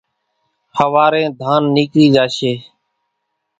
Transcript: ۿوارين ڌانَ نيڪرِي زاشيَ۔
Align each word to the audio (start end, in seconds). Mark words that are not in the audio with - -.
ۿوارين 0.77 1.27
ڌانَ 1.39 1.61
نيڪرِي 1.75 2.05
زاشيَ۔ 2.15 2.53